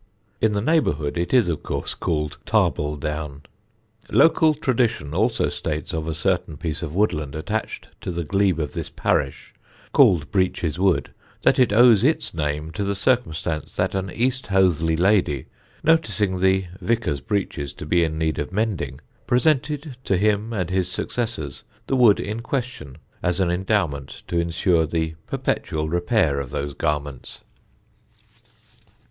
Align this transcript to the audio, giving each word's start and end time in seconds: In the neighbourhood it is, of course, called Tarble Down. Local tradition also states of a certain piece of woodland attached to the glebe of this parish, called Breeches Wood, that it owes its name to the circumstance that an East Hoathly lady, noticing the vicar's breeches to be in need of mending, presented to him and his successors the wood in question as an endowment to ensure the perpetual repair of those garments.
In 0.41 0.53
the 0.53 0.61
neighbourhood 0.61 1.15
it 1.15 1.31
is, 1.31 1.47
of 1.47 1.61
course, 1.61 1.93
called 1.93 2.39
Tarble 2.43 2.99
Down. 2.99 3.43
Local 4.11 4.55
tradition 4.55 5.13
also 5.13 5.47
states 5.49 5.93
of 5.93 6.07
a 6.07 6.15
certain 6.15 6.57
piece 6.57 6.81
of 6.81 6.95
woodland 6.95 7.35
attached 7.35 7.87
to 8.01 8.09
the 8.09 8.23
glebe 8.23 8.59
of 8.59 8.73
this 8.73 8.89
parish, 8.89 9.53
called 9.91 10.31
Breeches 10.31 10.79
Wood, 10.79 11.13
that 11.43 11.59
it 11.59 11.71
owes 11.71 12.03
its 12.03 12.33
name 12.33 12.71
to 12.71 12.83
the 12.83 12.95
circumstance 12.95 13.75
that 13.75 13.93
an 13.93 14.09
East 14.09 14.47
Hoathly 14.47 14.97
lady, 14.97 15.45
noticing 15.83 16.39
the 16.39 16.65
vicar's 16.81 17.21
breeches 17.21 17.71
to 17.73 17.85
be 17.85 18.03
in 18.03 18.17
need 18.17 18.39
of 18.39 18.51
mending, 18.51 19.01
presented 19.27 19.97
to 20.05 20.17
him 20.17 20.51
and 20.51 20.71
his 20.71 20.89
successors 20.91 21.63
the 21.85 21.95
wood 21.95 22.19
in 22.19 22.39
question 22.39 22.97
as 23.21 23.39
an 23.39 23.51
endowment 23.51 24.23
to 24.29 24.39
ensure 24.39 24.87
the 24.87 25.13
perpetual 25.27 25.87
repair 25.89 26.39
of 26.39 26.49
those 26.49 26.73
garments. 26.73 27.41